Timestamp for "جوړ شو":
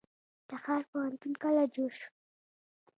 1.75-2.09